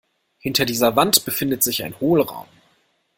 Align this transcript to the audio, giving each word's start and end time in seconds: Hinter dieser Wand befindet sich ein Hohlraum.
Hinter 0.39 0.65
dieser 0.65 0.95
Wand 0.95 1.25
befindet 1.25 1.61
sich 1.61 1.83
ein 1.83 1.99
Hohlraum. 1.99 2.47